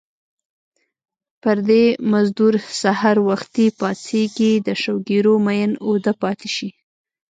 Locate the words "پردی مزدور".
1.41-2.53